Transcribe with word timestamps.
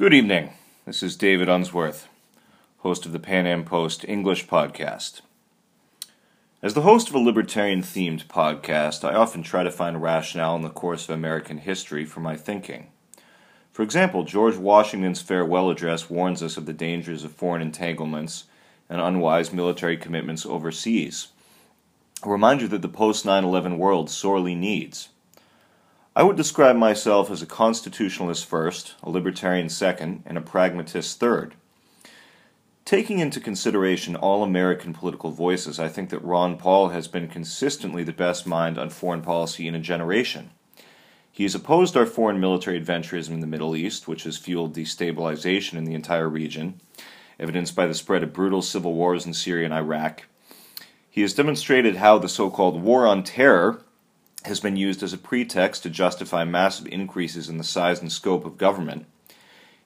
Good 0.00 0.14
evening. 0.14 0.54
This 0.86 1.02
is 1.02 1.14
David 1.14 1.50
Unsworth, 1.50 2.08
host 2.78 3.04
of 3.04 3.12
the 3.12 3.18
PanAm 3.18 3.66
Post 3.66 4.02
English 4.08 4.46
podcast. 4.46 5.20
As 6.62 6.72
the 6.72 6.80
host 6.80 7.10
of 7.10 7.14
a 7.14 7.18
libertarian 7.18 7.82
themed 7.82 8.24
podcast, 8.24 9.06
I 9.06 9.14
often 9.14 9.42
try 9.42 9.62
to 9.62 9.70
find 9.70 10.00
rationale 10.00 10.56
in 10.56 10.62
the 10.62 10.70
course 10.70 11.04
of 11.04 11.14
American 11.14 11.58
history 11.58 12.06
for 12.06 12.20
my 12.20 12.34
thinking. 12.34 12.86
For 13.72 13.82
example, 13.82 14.24
George 14.24 14.56
Washington's 14.56 15.20
farewell 15.20 15.68
address 15.68 16.08
warns 16.08 16.42
us 16.42 16.56
of 16.56 16.64
the 16.64 16.72
dangers 16.72 17.22
of 17.22 17.32
foreign 17.32 17.60
entanglements 17.60 18.44
and 18.88 19.02
unwise 19.02 19.52
military 19.52 19.98
commitments 19.98 20.46
overseas. 20.46 21.28
A 22.22 22.30
reminder 22.30 22.66
that 22.68 22.80
the 22.80 22.88
post 22.88 23.26
9 23.26 23.44
11 23.44 23.76
world 23.76 24.08
sorely 24.08 24.54
needs. 24.54 25.10
I 26.20 26.22
would 26.22 26.36
describe 26.36 26.76
myself 26.76 27.30
as 27.30 27.40
a 27.40 27.46
constitutionalist 27.46 28.44
first, 28.44 28.94
a 29.02 29.08
libertarian 29.08 29.70
second, 29.70 30.22
and 30.26 30.36
a 30.36 30.42
pragmatist 30.42 31.18
third. 31.18 31.54
Taking 32.84 33.20
into 33.20 33.40
consideration 33.40 34.16
all 34.16 34.42
American 34.42 34.92
political 34.92 35.30
voices, 35.30 35.80
I 35.80 35.88
think 35.88 36.10
that 36.10 36.22
Ron 36.22 36.58
Paul 36.58 36.90
has 36.90 37.08
been 37.08 37.26
consistently 37.26 38.04
the 38.04 38.12
best 38.12 38.46
mind 38.46 38.76
on 38.76 38.90
foreign 38.90 39.22
policy 39.22 39.66
in 39.66 39.74
a 39.74 39.80
generation. 39.80 40.50
He 41.32 41.44
has 41.44 41.54
opposed 41.54 41.96
our 41.96 42.04
foreign 42.04 42.38
military 42.38 42.78
adventurism 42.78 43.30
in 43.30 43.40
the 43.40 43.46
Middle 43.46 43.74
East, 43.74 44.06
which 44.06 44.24
has 44.24 44.36
fueled 44.36 44.76
destabilization 44.76 45.78
in 45.78 45.84
the 45.84 45.94
entire 45.94 46.28
region, 46.28 46.82
evidenced 47.38 47.74
by 47.74 47.86
the 47.86 47.94
spread 47.94 48.22
of 48.22 48.34
brutal 48.34 48.60
civil 48.60 48.92
wars 48.92 49.24
in 49.24 49.32
Syria 49.32 49.64
and 49.64 49.72
Iraq. 49.72 50.26
He 51.08 51.22
has 51.22 51.32
demonstrated 51.32 51.96
how 51.96 52.18
the 52.18 52.28
so 52.28 52.50
called 52.50 52.82
war 52.82 53.06
on 53.06 53.22
terror 53.22 53.84
has 54.44 54.60
been 54.60 54.76
used 54.76 55.02
as 55.02 55.12
a 55.12 55.18
pretext 55.18 55.82
to 55.82 55.90
justify 55.90 56.44
massive 56.44 56.86
increases 56.86 57.48
in 57.48 57.58
the 57.58 57.64
size 57.64 58.00
and 58.00 58.10
scope 58.10 58.44
of 58.44 58.58
government 58.58 59.06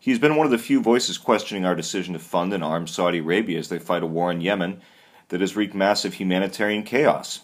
he 0.05 0.11
has 0.11 0.21
been 0.21 0.37
one 0.37 0.45
of 0.45 0.51
the 0.51 0.59
few 0.59 0.83
voices 0.83 1.17
questioning 1.17 1.65
our 1.65 1.75
decision 1.75 2.13
to 2.13 2.19
fund 2.19 2.53
and 2.53 2.63
arm 2.63 2.87
Saudi 2.87 3.21
Arabia 3.21 3.59
as 3.59 3.71
they 3.71 3.79
fight 3.79 4.03
a 4.03 4.07
war 4.07 4.31
in 4.31 4.43
Yemen 4.43 4.83
that 5.29 5.41
has 5.41 5.57
wreaked 5.57 5.75
massive 5.75 6.13
humanitarian 6.13 6.83
chaos. 6.83 7.41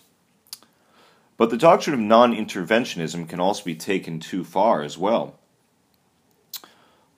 But 1.38 1.48
the 1.48 1.56
doctrine 1.56 1.94
of 1.94 2.00
non 2.00 2.34
interventionism 2.34 3.26
can 3.30 3.40
also 3.40 3.64
be 3.64 3.74
taken 3.74 4.20
too 4.20 4.44
far 4.44 4.82
as 4.82 4.98
well. 4.98 5.38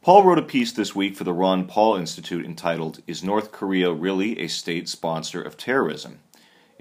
Paul 0.01 0.23
wrote 0.23 0.39
a 0.39 0.43
piece 0.43 0.71
this 0.71 0.95
week 0.95 1.17
for 1.17 1.25
the 1.25 1.33
Ron 1.33 1.67
Paul 1.67 1.97
Institute 1.97 2.47
entitled 2.47 3.03
Is 3.09 3.25
North 3.25 3.51
Korea 3.51 3.93
Really 3.93 4.39
a 4.39 4.47
State 4.47 4.89
Sponsor 4.89 5.43
of 5.43 5.57
Terrorism? 5.57 6.21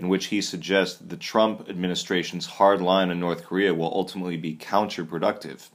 In 0.01 0.09
which 0.09 0.25
he 0.25 0.41
suggests 0.41 0.97
the 0.97 1.15
Trump 1.15 1.69
administration's 1.69 2.47
hard 2.47 2.81
line 2.81 3.11
on 3.11 3.19
North 3.19 3.45
Korea 3.45 3.71
will 3.75 3.93
ultimately 3.93 4.35
be 4.35 4.55
counterproductive. 4.55 5.69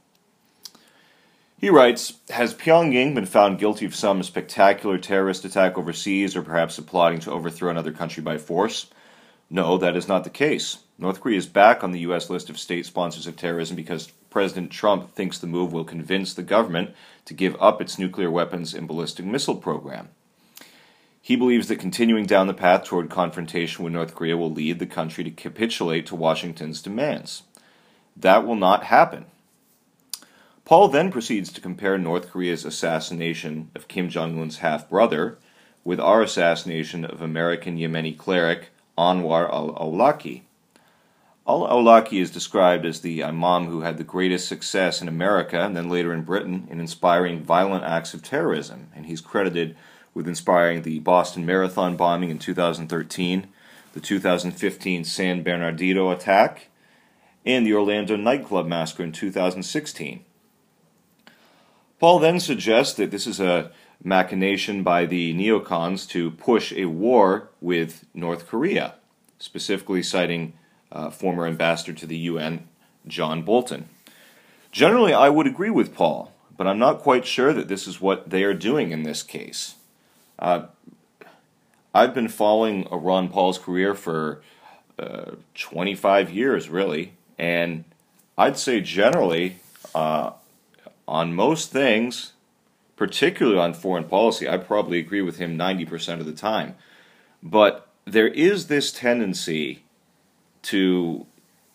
He 1.57 1.69
writes 1.69 2.15
Has 2.29 2.53
Pyongyang 2.53 3.15
been 3.15 3.25
found 3.25 3.57
guilty 3.57 3.85
of 3.85 3.95
some 3.95 4.21
spectacular 4.23 4.97
terrorist 4.97 5.45
attack 5.45 5.77
overseas 5.77 6.35
or 6.35 6.41
perhaps 6.41 6.77
plotting 6.81 7.21
to 7.21 7.31
overthrow 7.31 7.71
another 7.71 7.93
country 7.93 8.21
by 8.21 8.37
force? 8.37 8.87
No, 9.49 9.77
that 9.77 9.95
is 9.95 10.09
not 10.09 10.25
the 10.25 10.29
case. 10.29 10.79
North 10.99 11.21
Korea 11.21 11.37
is 11.37 11.47
back 11.47 11.81
on 11.81 11.91
the 11.91 12.01
U.S. 12.01 12.29
list 12.29 12.49
of 12.49 12.59
state 12.59 12.85
sponsors 12.85 13.27
of 13.27 13.37
terrorism 13.37 13.77
because 13.77 14.11
President 14.29 14.71
Trump 14.71 15.15
thinks 15.15 15.39
the 15.39 15.47
move 15.47 15.71
will 15.71 15.85
convince 15.85 16.33
the 16.33 16.43
government 16.43 16.93
to 17.23 17.33
give 17.33 17.55
up 17.61 17.81
its 17.81 17.97
nuclear 17.97 18.29
weapons 18.29 18.73
and 18.73 18.89
ballistic 18.89 19.25
missile 19.25 19.55
program. 19.55 20.09
He 21.27 21.35
believes 21.35 21.67
that 21.67 21.79
continuing 21.79 22.25
down 22.25 22.47
the 22.47 22.53
path 22.53 22.85
toward 22.85 23.09
confrontation 23.09 23.83
with 23.83 23.91
North 23.91 24.15
Korea 24.15 24.37
will 24.37 24.49
lead 24.49 24.79
the 24.79 24.85
country 24.85 25.25
to 25.25 25.29
capitulate 25.29 26.05
to 26.05 26.15
Washington's 26.15 26.81
demands. 26.81 27.43
That 28.15 28.47
will 28.47 28.55
not 28.55 28.85
happen. 28.85 29.25
Paul 30.63 30.87
then 30.87 31.11
proceeds 31.11 31.51
to 31.51 31.59
compare 31.59 31.97
North 31.97 32.31
Korea's 32.31 32.63
assassination 32.63 33.71
of 33.75 33.89
Kim 33.89 34.07
Jong 34.07 34.41
un's 34.41 34.59
half 34.59 34.87
brother 34.87 35.37
with 35.83 35.99
our 35.99 36.21
assassination 36.21 37.03
of 37.03 37.21
American 37.21 37.77
Yemeni 37.77 38.17
cleric 38.17 38.69
Anwar 38.97 39.51
al 39.51 39.73
Awlaki. 39.73 40.43
Al 41.45 41.67
Awlaki 41.67 42.21
is 42.21 42.31
described 42.31 42.85
as 42.85 43.01
the 43.01 43.21
Imam 43.21 43.65
who 43.65 43.81
had 43.81 43.97
the 43.97 44.05
greatest 44.05 44.47
success 44.47 45.01
in 45.01 45.09
America 45.09 45.59
and 45.59 45.75
then 45.75 45.89
later 45.89 46.13
in 46.13 46.21
Britain 46.21 46.69
in 46.71 46.79
inspiring 46.79 47.43
violent 47.43 47.83
acts 47.83 48.13
of 48.13 48.23
terrorism, 48.23 48.87
and 48.95 49.07
he's 49.07 49.19
credited 49.19 49.75
with 50.17 50.27
inspiring 50.27 50.81
the 50.81 50.97
Boston 50.97 51.45
Marathon 51.45 51.95
bombing 51.95 52.31
in 52.31 52.39
2013, 52.39 53.47
the 53.93 53.99
2015 53.99 55.03
San 55.03 55.43
Bernardino 55.43 56.09
attack, 56.09 56.69
and 57.45 57.63
the 57.63 57.73
Orlando 57.75 58.15
nightclub 58.15 58.65
massacre 58.65 59.03
in 59.03 59.11
2016. 59.11 60.25
Paul 61.99 62.17
then 62.17 62.39
suggests 62.39 62.95
that 62.95 63.11
this 63.11 63.27
is 63.27 63.39
a 63.39 63.71
machination 64.03 64.81
by 64.81 65.05
the 65.05 65.35
neocons 65.35 66.09
to 66.09 66.31
push 66.31 66.73
a 66.73 66.85
war 66.85 67.49
with 67.61 68.03
North 68.15 68.47
Korea, 68.47 68.95
specifically 69.37 70.01
citing 70.01 70.53
uh, 70.91 71.11
former 71.11 71.45
ambassador 71.45 71.93
to 71.93 72.07
the 72.07 72.17
UN, 72.17 72.67
John 73.05 73.43
Bolton. 73.43 73.87
Generally, 74.71 75.13
I 75.13 75.29
would 75.29 75.45
agree 75.45 75.69
with 75.69 75.93
Paul, 75.93 76.33
but 76.57 76.65
I'm 76.65 76.79
not 76.79 77.01
quite 77.01 77.27
sure 77.27 77.53
that 77.53 77.67
this 77.67 77.85
is 77.85 78.01
what 78.01 78.31
they 78.31 78.43
are 78.43 78.55
doing 78.55 78.89
in 78.89 79.03
this 79.03 79.21
case. 79.21 79.75
Uh, 80.39 80.67
I've 81.93 82.13
been 82.13 82.27
following 82.27 82.87
Ron 82.91 83.29
Paul's 83.29 83.57
career 83.57 83.95
for 83.95 84.41
uh, 84.99 85.31
25 85.55 86.29
years, 86.29 86.69
really, 86.69 87.13
and 87.37 87.83
I'd 88.37 88.57
say 88.57 88.81
generally 88.81 89.59
uh, 89.95 90.31
on 91.07 91.33
most 91.33 91.71
things, 91.71 92.33
particularly 92.95 93.57
on 93.57 93.73
foreign 93.73 94.03
policy, 94.03 94.47
I 94.47 94.57
probably 94.57 94.99
agree 94.99 95.21
with 95.21 95.37
him 95.37 95.57
90% 95.57 96.19
of 96.19 96.25
the 96.25 96.33
time. 96.33 96.75
But 97.41 97.87
there 98.05 98.27
is 98.27 98.67
this 98.67 98.91
tendency 98.91 99.83
to 100.63 101.25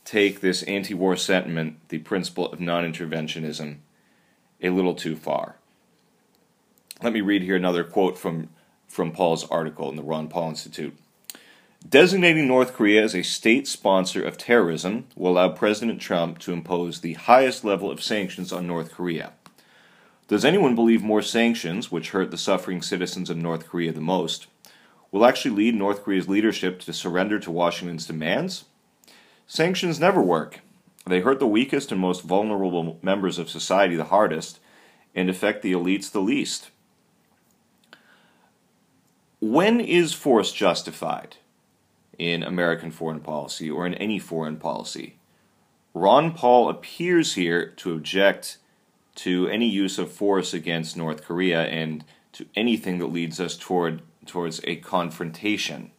take 0.05 0.41
this 0.41 0.63
anti 0.65 0.95
war 0.95 1.17
sentiment, 1.17 1.79
the 1.89 1.99
principle 1.99 2.53
of 2.53 2.61
non 2.61 2.85
interventionism, 2.85 3.77
a 4.61 4.71
little 4.71 4.95
too 4.95 5.17
far. 5.17 5.57
Let 7.03 7.15
me 7.15 7.21
read 7.21 7.43
here 7.43 7.57
another 7.57 7.83
quote 7.83 8.17
from, 8.17 8.51
from 8.87 9.11
Paul's 9.11 9.45
article 9.51 9.91
in 9.91 9.97
the 9.97 10.05
Ron 10.05 10.29
Paul 10.29 10.51
Institute. 10.51 10.97
Designating 11.89 12.47
North 12.47 12.75
Korea 12.75 13.03
as 13.03 13.17
a 13.17 13.25
state 13.25 13.67
sponsor 13.67 14.23
of 14.23 14.39
terrorism 14.39 15.07
will 15.17 15.33
allow 15.33 15.49
President 15.49 16.01
Trump 16.01 16.39
to 16.39 16.53
impose 16.53 17.01
the 17.01 17.15
highest 17.15 17.65
level 17.65 17.91
of 17.91 18.01
sanctions 18.01 18.53
on 18.53 18.69
North 18.69 18.93
Korea. 18.93 19.33
Does 20.29 20.45
anyone 20.45 20.77
believe 20.77 21.03
more 21.03 21.23
sanctions, 21.23 21.91
which 21.91 22.11
hurt 22.11 22.31
the 22.31 22.39
suffering 22.39 22.81
citizens 22.81 23.31
of 23.31 23.37
North 23.37 23.67
Korea 23.67 23.91
the 23.91 24.01
most, 24.01 24.47
will 25.11 25.27
actually 25.27 25.57
lead 25.57 25.75
North 25.75 26.05
Korea's 26.05 26.29
leadership 26.29 26.79
to 26.83 26.93
surrender 26.93 27.41
to 27.41 27.51
Washington's 27.51 28.07
demands? 28.07 28.67
Sanctions 29.49 29.99
never 29.99 30.23
work. 30.23 30.61
They 31.05 31.19
hurt 31.19 31.41
the 31.41 31.49
weakest 31.49 31.91
and 31.91 32.01
most 32.01 32.23
vulnerable 32.23 33.01
members 33.03 33.41
of 33.41 33.51
society 33.51 33.97
the 33.97 34.05
hardest 34.05 34.61
and 35.17 35.29
affect 35.29 35.63
the 35.63 35.73
elites 35.73 36.09
the 36.09 36.21
least. 36.21 36.71
When 39.43 39.81
is 39.81 40.15
force 40.15 40.53
justified? 40.53 41.37
in 42.19 42.43
American 42.43 42.91
foreign 42.91 43.21
policy 43.21 43.71
or 43.71 43.87
in 43.87 43.95
any 43.95 44.19
foreign 44.19 44.57
policy. 44.57 45.17
Ron 45.95 46.33
Paul 46.33 46.69
appears 46.69 47.35
here 47.35 47.67
to 47.67 47.95
object 47.95 48.59
to 49.17 49.49
any 49.49 49.69
use 49.69 49.99
of 49.99 50.11
force 50.11 50.55
against 50.55 50.97
North 50.97 51.25
Korea 51.25 51.65
and 51.65 52.05
to 52.33 52.47
anything 52.55 52.99
that 52.99 53.13
leads 53.13 53.41
us 53.41 53.57
toward 53.57 54.03
towards 54.25 54.61
a 54.65 54.77
confrontation. 54.77 55.91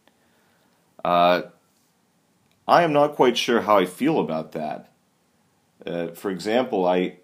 Uh, 1.04 1.42
I 2.66 2.82
am 2.82 2.92
not 2.92 3.14
quite 3.14 3.36
sure 3.36 3.60
how 3.60 3.76
I 3.76 3.84
feel 3.84 4.18
about 4.18 4.52
that. 4.52 4.90
Uh, 5.86 6.08
for 6.08 6.30
example, 6.30 6.86
I 6.86 7.18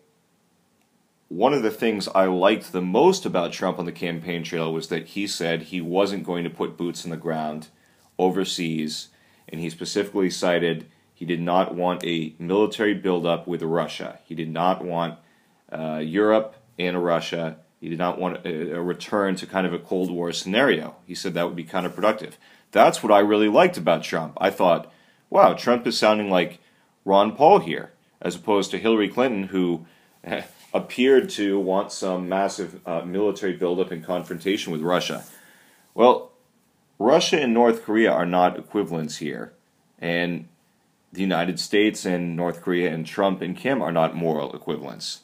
one 1.31 1.55
of 1.55 1.63
the 1.63 1.71
things 1.71 2.09
I 2.09 2.25
liked 2.25 2.73
the 2.73 2.83
most 2.83 3.25
about 3.25 3.53
Trump 3.53 3.79
on 3.79 3.85
the 3.85 3.93
campaign 3.93 4.43
trail 4.43 4.73
was 4.73 4.89
that 4.89 5.07
he 5.07 5.29
said 5.29 5.63
he 5.63 5.81
wasn't 5.81 6.27
going 6.27 6.43
to 6.43 6.51
put 6.51 6.77
boots 6.77 7.05
on 7.05 7.13
the 7.13 7.17
ground 7.17 7.69
overseas, 8.19 9.11
and 9.49 9.61
he 9.61 9.71
specifically 9.71 10.29
cited 10.29 10.91
he 11.15 11.25
did 11.25 11.41
not 11.41 11.73
want 11.73 12.05
a 12.05 12.35
military 12.41 12.95
buildup 12.95 13.47
with 13.47 13.63
Russia. 13.63 14.19
He 14.25 14.35
did 14.35 14.51
not 14.51 14.85
want 14.85 15.19
uh, 15.71 15.99
Europe 15.99 16.57
and 16.81 17.05
Russia. 17.05 17.59
He 17.81 17.89
did 17.89 17.99
not 17.99 18.19
want 18.19 18.45
a, 18.45 18.73
a, 18.73 18.81
return 18.81 19.37
to 19.37 19.47
kind 19.47 19.69
of 19.69 19.73
a 19.73 19.79
Cold 19.79 20.11
War 20.11 20.33
scenario. 20.33 20.97
He 21.07 21.15
said 21.15 21.35
that 21.35 21.47
would 21.47 21.55
be 21.55 21.65
counterproductive. 21.65 22.33
That's 22.73 23.05
what 23.05 23.13
I 23.13 23.21
really 23.21 23.49
liked 23.49 23.77
about 23.77 24.03
Trump. 24.03 24.37
I 24.41 24.51
thought, 24.51 24.93
wow, 25.29 25.55
Trump 25.55 25.87
is 25.87 25.97
sounding 25.97 26.29
like 26.29 26.59
Ron 27.05 27.37
Paul 27.37 27.61
here, 27.61 27.93
as 28.21 28.35
opposed 28.35 28.73
to 28.73 28.79
Hillary 28.79 29.09
Clinton, 29.09 29.45
who 29.45 29.87
appeared 30.73 31.29
to 31.31 31.59
want 31.59 31.93
some 31.93 32.29
massive 32.29 32.81
uh, 32.87 33.03
military 33.03 33.55
buildup 33.55 33.91
and 33.91 34.05
confrontation 34.05 34.73
with 34.73 34.83
Russia. 34.83 35.25
Well, 35.95 36.31
Russia 36.99 37.41
and 37.41 37.55
North 37.55 37.85
Korea 37.85 38.13
are 38.13 38.27
not 38.27 38.59
equivalents 38.59 39.17
here, 39.17 39.53
and 39.99 40.49
the 41.13 41.23
United 41.23 41.59
States 41.59 42.05
and 42.05 42.37
North 42.37 42.63
Korea 42.63 42.93
and 42.93 43.07
Trump 43.07 43.41
and 43.43 43.57
Kim 43.57 43.83
are 43.83 43.93
not 43.93 44.15
moral 44.15 44.55
equivalents. 44.55 45.21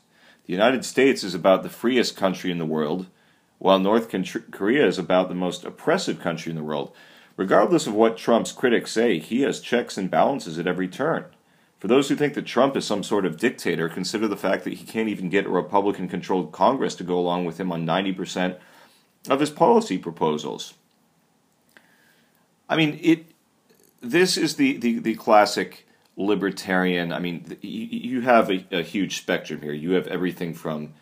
The 0.47 0.53
United 0.53 0.85
States 0.85 1.23
is 1.23 1.35
about 1.35 1.63
the 1.63 1.69
freest 1.69 2.17
country 2.17 2.51
in 2.51 2.59
the 2.59 2.67
world, 2.67 3.07
while 3.59 3.79
North 3.79 4.13
Korea 4.51 4.87
is 4.87 4.99
about 4.99 5.29
the 5.29 5.35
most 5.35 5.65
oppressive 5.65 6.21
country 6.21 6.51
in 6.51 6.57
the 6.57 6.65
world. 6.65 6.93
Regardless 7.37 7.87
of 7.87 7.95
what 7.95 8.17
Trump's 8.17 8.53
critics 8.53 8.93
say, 8.93 9.19
he 9.19 9.43
has 9.43 9.61
checks 9.61 9.99
and 9.99 10.11
balances 10.11 10.59
at 10.59 10.67
every 10.67 10.89
turn. 10.89 11.27
For 11.79 11.89
those 11.89 12.09
who 12.09 12.17
think 12.17 12.35
that 12.35 12.47
Trump 12.47 12.77
is 12.77 12.87
some 12.87 13.03
sort 13.03 13.27
of 13.27 13.37
dictator, 13.37 13.89
consider 13.89 14.27
the 14.27 14.37
fact 14.37 14.65
that 14.65 14.75
he 14.75 14.85
can't 14.85 15.09
even 15.09 15.29
get 15.29 15.47
a 15.47 15.51
Republican 15.51 16.09
controlled 16.09 16.53
Congress 16.53 16.95
to 16.97 17.05
go 17.05 17.19
along 17.19 17.45
with 17.45 17.61
him 17.61 17.71
on 17.71 17.85
90% 17.87 18.59
of 19.29 19.41
his 19.41 19.51
policy 19.51 19.99
proposals. 19.99 20.75
I 22.69 22.77
mean, 22.77 22.99
it. 23.03 23.27
This 24.01 24.37
is 24.37 24.57
the, 24.57 24.77
the, 24.77 24.99
the 24.99 25.15
classic 25.15 25.87
libertarian. 26.17 27.13
I 27.13 27.19
mean, 27.19 27.59
you, 27.61 28.21
have 28.23 28.51
a, 28.51 28.65
a 28.71 28.83
huge 28.83 29.19
spectrum 29.19 29.63
here. 29.63 29.73
You 29.73 29.93
have 29.93 30.07
everything 30.07 30.55
from 30.55 30.95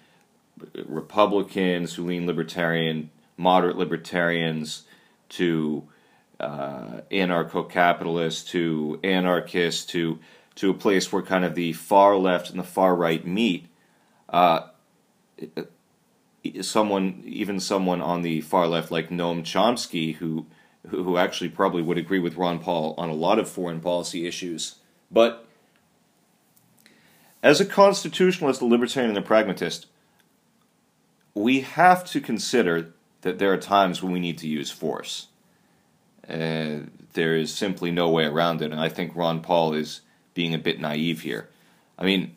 Republicans 0.87 1.94
who 1.94 2.06
lean 2.06 2.26
libertarian, 2.26 3.11
moderate 3.37 3.76
libertarians, 3.76 4.85
to 5.31 5.85
uh, 6.41 7.00
anarcho 7.11 7.69
capitalists, 7.69 8.50
to 8.50 9.00
anarchists, 9.03 9.85
to 9.87 10.19
to 10.56 10.70
a 10.70 10.74
place 10.74 11.12
where 11.12 11.22
kind 11.22 11.44
of 11.44 11.54
the 11.54 11.72
far 11.72 12.16
left 12.16 12.50
and 12.50 12.58
the 12.58 12.64
far 12.64 12.94
right 12.94 13.26
meet. 13.26 13.66
Uh, 14.28 14.68
someone, 16.60 17.22
even 17.24 17.58
someone 17.60 18.00
on 18.00 18.22
the 18.22 18.40
far 18.40 18.66
left 18.66 18.90
like 18.90 19.08
Noam 19.08 19.42
Chomsky, 19.42 20.16
who 20.16 20.46
who 20.88 21.16
actually 21.16 21.48
probably 21.48 21.80
would 21.80 21.96
agree 21.96 22.18
with 22.18 22.36
Ron 22.36 22.58
Paul 22.58 22.94
on 22.98 23.08
a 23.08 23.14
lot 23.14 23.38
of 23.38 23.48
foreign 23.48 23.80
policy 23.80 24.26
issues, 24.26 24.76
but 25.10 25.46
as 27.42 27.60
a 27.60 27.66
constitutionalist, 27.66 28.60
a 28.60 28.66
libertarian, 28.66 29.10
and 29.10 29.18
a 29.18 29.22
pragmatist, 29.22 29.86
we 31.34 31.60
have 31.60 32.04
to 32.06 32.20
consider 32.20 32.92
that 33.20 33.38
there 33.38 33.52
are 33.52 33.58
times 33.58 34.02
when 34.02 34.12
we 34.12 34.20
need 34.20 34.38
to 34.38 34.48
use 34.48 34.70
force. 34.70 35.28
Uh, 36.28 36.80
there 37.12 37.36
is 37.36 37.54
simply 37.54 37.90
no 37.90 38.08
way 38.08 38.24
around 38.24 38.62
it, 38.62 38.70
and 38.70 38.80
I 38.80 38.88
think 38.88 39.14
Ron 39.14 39.40
Paul 39.40 39.74
is 39.74 40.00
being 40.34 40.54
a 40.54 40.58
bit 40.58 40.81
naive 40.81 41.22
here. 41.22 41.48
I 41.98 42.04
mean, 42.04 42.36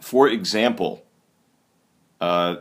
for 0.00 0.28
example, 0.28 1.04
uh, 2.20 2.56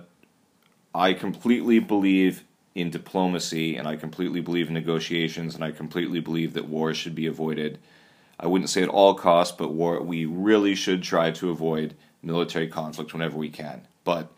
I 0.95 1.13
completely 1.13 1.79
believe 1.79 2.43
in 2.73 2.89
diplomacy 2.89 3.75
and 3.75 3.87
I 3.87 3.95
completely 3.95 4.39
believe 4.39 4.67
in 4.67 4.73
negotiations 4.73 5.55
and 5.55 5.63
I 5.63 5.71
completely 5.71 6.19
believe 6.19 6.53
that 6.53 6.67
war 6.67 6.93
should 6.93 7.15
be 7.15 7.27
avoided. 7.27 7.79
I 8.39 8.47
wouldn't 8.47 8.69
say 8.69 8.83
at 8.83 8.89
all 8.89 9.15
costs, 9.15 9.55
but 9.57 9.73
war 9.73 10.01
we 10.01 10.25
really 10.25 10.75
should 10.75 11.03
try 11.03 11.31
to 11.31 11.49
avoid 11.49 11.95
military 12.21 12.67
conflict 12.67 13.13
whenever 13.13 13.37
we 13.37 13.49
can. 13.49 13.87
But 14.03 14.31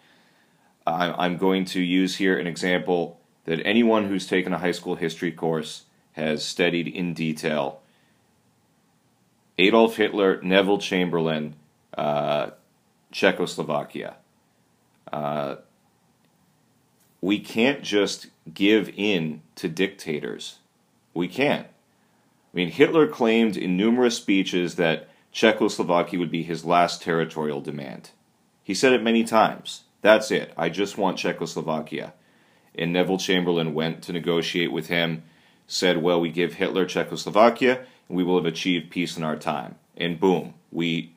I'm 0.88 1.38
going 1.38 1.66
to 1.66 1.82
use 1.82 2.16
here 2.16 2.38
an 2.38 2.48
example 2.48 3.20
that 3.46 3.62
anyone 3.66 4.08
who's 4.08 4.26
taken 4.26 4.54
a 4.54 4.58
high 4.58 4.72
school 4.72 4.96
history 4.96 5.32
course 5.32 5.86
has 6.14 6.44
studied 6.44 6.88
in 6.88 7.14
detail 7.14 7.79
Adolf 9.60 9.98
Hitler, 9.98 10.42
Neville 10.42 10.78
Chamberlain, 10.78 11.54
uh, 11.98 12.52
Czechoslovakia. 13.12 14.16
Uh, 15.12 15.58
we 17.20 17.40
can't 17.40 17.84
just 17.84 18.28
give 18.54 18.90
in 18.96 19.42
to 19.56 19.68
dictators. 19.68 20.60
We 21.14 21.28
can't. 21.28 21.68
I 21.68 22.58
mean, 22.58 22.72
Hitler 22.72 23.06
claimed 23.06 23.58
in 23.58 23.76
numerous 23.76 24.16
speeches 24.16 24.76
that 24.76 25.10
Czechoslovakia 25.34 26.20
would 26.20 26.32
be 26.32 26.44
his 26.44 26.64
last 26.64 27.02
territorial 27.02 27.60
demand. 27.60 28.12
He 28.64 28.74
said 28.74 28.94
it 28.94 29.04
many 29.04 29.26
times. 29.26 29.84
That's 30.02 30.32
it. 30.32 30.54
I 30.56 30.70
just 30.70 30.98
want 30.98 31.18
Czechoslovakia. 31.18 32.14
And 32.76 32.94
Neville 32.94 33.18
Chamberlain 33.18 33.74
went 33.74 34.04
to 34.04 34.14
negotiate 34.14 34.72
with 34.72 34.88
him, 34.88 35.24
said, 35.68 36.02
Well, 36.02 36.22
we 36.22 36.30
give 36.30 36.54
Hitler 36.54 36.86
Czechoslovakia, 36.86 37.86
we 38.10 38.24
will 38.24 38.36
have 38.36 38.46
achieved 38.46 38.90
peace 38.90 39.16
in 39.16 39.24
our 39.24 39.38
time. 39.38 39.76
And 39.96 40.20
boom, 40.20 40.56
we 40.72 41.14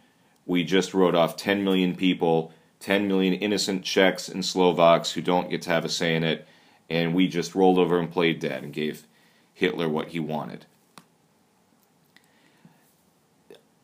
we 0.47 0.63
just 0.65 0.93
wrote 0.93 1.15
off 1.15 1.37
10 1.37 1.65
million 1.65 1.97
people, 1.97 2.53
10 2.81 3.09
million 3.09 3.33
innocent 3.35 3.85
Czechs 3.85 4.29
and 4.29 4.45
Slovaks 4.45 5.13
who 5.13 5.21
don't 5.21 5.51
get 5.51 5.63
to 5.63 5.71
have 5.71 5.85
a 5.85 5.89
say 5.89 6.15
in 6.15 6.25
it, 6.25 6.47
and 6.91 7.15
we 7.15 7.29
just 7.29 7.55
rolled 7.55 7.79
over 7.79 7.99
and 7.99 8.11
played 8.11 8.41
dead 8.41 8.63
and 8.63 8.73
gave 8.73 9.07
Hitler 9.55 9.89
what 9.89 10.09
he 10.09 10.21
wanted. 10.21 10.67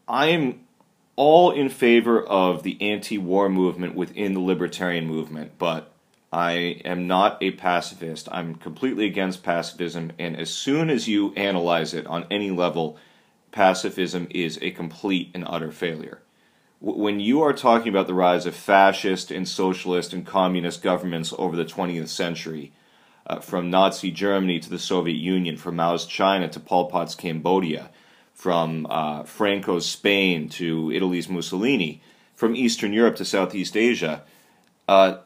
I 0.06 0.26
am 0.26 0.60
all 1.16 1.50
in 1.50 1.68
favor 1.68 2.22
of 2.22 2.62
the 2.62 2.80
anti 2.80 3.18
war 3.18 3.48
movement 3.48 3.94
within 3.94 4.34
the 4.34 4.40
libertarian 4.40 5.06
movement, 5.06 5.52
but 5.58 5.92
I 6.32 6.80
am 6.84 7.06
not 7.06 7.42
a 7.42 7.52
pacifist. 7.52 8.28
I'm 8.30 8.54
completely 8.54 9.06
against 9.06 9.42
pacifism, 9.42 10.12
and 10.18 10.36
as 10.36 10.50
soon 10.50 10.90
as 10.90 11.08
you 11.08 11.32
analyze 11.34 11.94
it 11.94 12.06
on 12.06 12.26
any 12.30 12.50
level, 12.50 12.98
pacifism 13.50 14.26
is 14.30 14.58
a 14.60 14.70
complete 14.70 15.30
and 15.34 15.44
utter 15.46 15.70
failure. 15.70 16.20
When 16.80 17.18
you 17.18 17.42
are 17.42 17.52
talking 17.52 17.88
about 17.88 18.06
the 18.06 18.14
rise 18.14 18.46
of 18.46 18.54
fascist 18.54 19.30
and 19.30 19.48
socialist 19.48 20.12
and 20.12 20.24
communist 20.24 20.82
governments 20.82 21.32
over 21.36 21.56
the 21.56 21.64
20th 21.64 22.08
century, 22.08 22.72
uh, 23.26 23.40
from 23.40 23.70
Nazi 23.70 24.10
Germany 24.10 24.60
to 24.60 24.70
the 24.70 24.78
Soviet 24.78 25.16
Union, 25.16 25.56
from 25.56 25.76
Mao's 25.76 26.06
China 26.06 26.48
to 26.48 26.60
Pol 26.60 26.86
Pot's 26.86 27.14
Cambodia, 27.14 27.90
from 28.32 28.86
uh, 28.88 29.24
Franco's 29.24 29.86
Spain 29.86 30.48
to 30.50 30.92
Italy's 30.92 31.28
Mussolini, 31.28 32.00
from 32.34 32.54
Eastern 32.54 32.92
Europe 32.92 33.16
to 33.16 33.24
Southeast 33.24 33.76
Asia, 33.76 34.22
uh, 34.86 35.18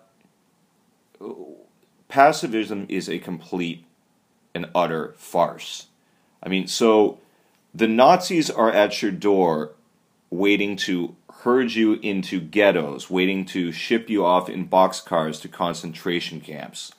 pacifism 2.12 2.84
is 2.90 3.08
a 3.08 3.18
complete 3.18 3.86
and 4.54 4.68
utter 4.74 5.14
farce. 5.16 5.86
I 6.42 6.50
mean, 6.50 6.66
so 6.66 7.20
the 7.74 7.88
Nazis 7.88 8.50
are 8.50 8.70
at 8.70 9.00
your 9.00 9.10
door 9.10 9.70
waiting 10.28 10.76
to 10.76 11.16
herd 11.40 11.72
you 11.72 11.94
into 12.02 12.38
ghettos, 12.38 13.08
waiting 13.08 13.46
to 13.46 13.72
ship 13.72 14.10
you 14.10 14.26
off 14.26 14.50
in 14.50 14.68
boxcars 14.68 15.40
to 15.40 15.48
concentration 15.48 16.42
camps. 16.42 16.92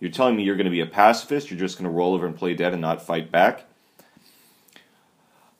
You're 0.00 0.10
telling 0.10 0.34
me 0.34 0.44
you're 0.44 0.56
going 0.56 0.64
to 0.64 0.70
be 0.70 0.80
a 0.80 0.86
pacifist? 0.86 1.50
You're 1.50 1.60
just 1.60 1.76
going 1.76 1.90
to 1.90 1.94
roll 1.94 2.14
over 2.14 2.26
and 2.26 2.34
play 2.34 2.54
dead 2.54 2.72
and 2.72 2.80
not 2.80 3.04
fight 3.04 3.30
back? 3.30 3.66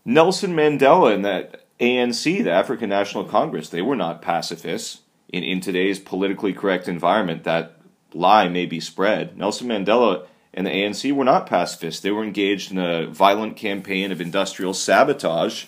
Nelson 0.07 0.57
Mandela 0.57 1.15
and 1.15 1.27
that 1.27 1.67
ANC, 1.79 2.43
the 2.43 2.51
African 2.51 2.89
National 2.89 3.25
Congress, 3.25 3.69
they 3.69 3.83
were 3.83 3.97
not 3.97 4.23
pacifists. 4.23 5.03
In, 5.29 5.43
in 5.43 5.61
today's 5.61 5.99
politically 5.99 6.55
correct 6.55 6.89
environment, 6.89 7.45
that 7.45 7.75
lie 8.15 8.49
may 8.49 8.67
be 8.67 8.81
spread. 8.81 9.37
Nelson 9.37 9.69
Mandela 9.69 10.27
and 10.53 10.67
the 10.67 10.71
ANC 10.71 11.13
were 11.13 11.25
not 11.25 11.47
pacifists. 11.47 12.01
They 12.01 12.11
were 12.11 12.23
engaged 12.25 12.71
in 12.71 12.79
a 12.79 13.07
violent 13.07 13.57
campaign 13.57 14.13
of 14.13 14.21
industrial 14.21 14.73
sabotage 14.73 15.67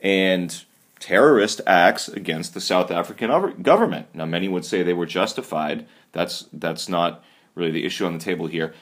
and 0.00 0.64
terrorist 0.98 1.60
acts 1.66 2.08
against 2.08 2.54
the 2.54 2.60
South 2.60 2.90
African 2.90 3.62
government. 3.62 4.08
Now, 4.14 4.26
many 4.26 4.48
would 4.48 4.64
say 4.64 4.82
they 4.82 4.92
were 4.92 5.06
justified. 5.06 5.86
That's 6.12 6.46
that's 6.52 6.88
not 6.88 7.22
really 7.54 7.70
the 7.70 7.84
issue 7.84 8.06
on 8.06 8.14
the 8.14 8.24
table 8.24 8.46
here. 8.46 8.74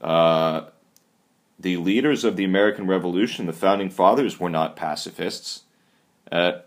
Uh, 0.00 0.62
the 1.58 1.76
leaders 1.76 2.24
of 2.24 2.36
the 2.36 2.44
American 2.44 2.86
Revolution, 2.86 3.46
the 3.46 3.52
founding 3.52 3.90
fathers, 3.90 4.38
were 4.38 4.50
not 4.50 4.76
pacifists. 4.76 5.62
Uh, 6.30 6.60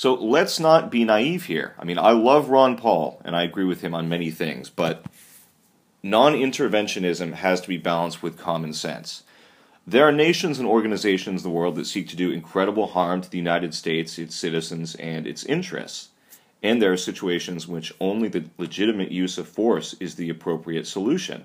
so 0.00 0.14
let's 0.14 0.58
not 0.58 0.90
be 0.90 1.04
naive 1.04 1.44
here. 1.44 1.74
I 1.78 1.84
mean, 1.84 1.98
I 1.98 2.12
love 2.12 2.48
Ron 2.48 2.78
Paul, 2.78 3.20
and 3.22 3.36
I 3.36 3.42
agree 3.42 3.66
with 3.66 3.82
him 3.82 3.94
on 3.94 4.08
many 4.08 4.30
things, 4.30 4.70
but 4.70 5.04
non 6.02 6.32
interventionism 6.32 7.34
has 7.34 7.60
to 7.60 7.68
be 7.68 7.76
balanced 7.76 8.22
with 8.22 8.38
common 8.38 8.72
sense. 8.72 9.24
There 9.86 10.08
are 10.08 10.10
nations 10.10 10.58
and 10.58 10.66
organizations 10.66 11.44
in 11.44 11.50
the 11.50 11.54
world 11.54 11.74
that 11.74 11.84
seek 11.84 12.08
to 12.08 12.16
do 12.16 12.30
incredible 12.30 12.86
harm 12.86 13.20
to 13.20 13.30
the 13.30 13.36
United 13.36 13.74
States, 13.74 14.18
its 14.18 14.34
citizens, 14.34 14.94
and 14.94 15.26
its 15.26 15.44
interests. 15.44 16.08
And 16.62 16.80
there 16.80 16.92
are 16.94 16.96
situations 16.96 17.66
in 17.66 17.74
which 17.74 17.92
only 18.00 18.28
the 18.28 18.46
legitimate 18.56 19.12
use 19.12 19.36
of 19.36 19.48
force 19.48 19.94
is 20.00 20.14
the 20.14 20.30
appropriate 20.30 20.86
solution. 20.86 21.44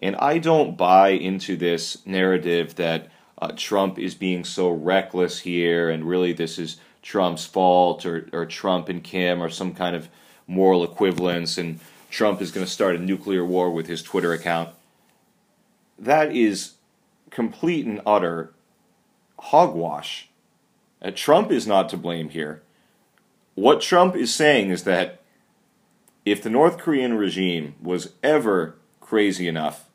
And 0.00 0.16
I 0.16 0.38
don't 0.38 0.78
buy 0.78 1.10
into 1.10 1.54
this 1.54 1.98
narrative 2.06 2.76
that 2.76 3.10
uh, 3.36 3.52
Trump 3.54 3.98
is 3.98 4.14
being 4.14 4.44
so 4.44 4.70
reckless 4.70 5.40
here 5.40 5.90
and 5.90 6.08
really 6.08 6.32
this 6.32 6.58
is 6.58 6.78
Trump's 7.04 7.44
fault 7.44 8.06
or, 8.06 8.28
or 8.32 8.46
Trump 8.46 8.88
and 8.88 9.04
Kim 9.04 9.42
or 9.42 9.50
some 9.50 9.74
kind 9.74 9.94
of 9.94 10.08
moral 10.46 10.82
equivalence 10.82 11.58
and 11.58 11.78
Trump 12.10 12.40
is 12.40 12.50
going 12.50 12.64
to 12.64 12.72
start 12.72 12.96
a 12.96 12.98
nuclear 12.98 13.44
war 13.44 13.70
with 13.70 13.86
his 13.86 14.02
Twitter 14.02 14.32
account. 14.32 14.70
That 15.98 16.34
is 16.34 16.72
complete 17.30 17.84
and 17.84 18.00
utter 18.06 18.54
hogwash. 19.38 20.30
Uh, 21.02 21.10
Trump 21.14 21.50
is 21.50 21.66
not 21.66 21.90
to 21.90 21.96
blame 21.98 22.30
here. 22.30 22.62
What 23.54 23.82
Trump 23.82 24.16
is 24.16 24.34
saying 24.34 24.70
is 24.70 24.84
that 24.84 25.20
if 26.24 26.42
the 26.42 26.50
North 26.50 26.78
Korean 26.78 27.14
regime 27.14 27.74
was 27.82 28.14
ever 28.22 28.76
crazy 29.00 29.46
enough 29.46 29.90